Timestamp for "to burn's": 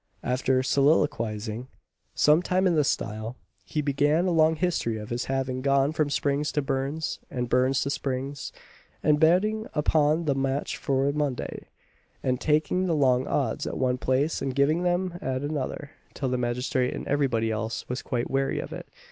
6.53-7.19